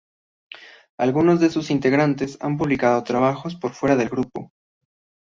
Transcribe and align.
Algunos 0.97 1.39
de 1.39 1.51
sus 1.51 1.69
integrantes 1.69 2.35
han 2.41 2.57
publicado 2.57 3.03
trabajos 3.03 3.55
por 3.55 3.73
fuera 3.73 3.95
del 3.95 4.09
grupo. 4.09 4.51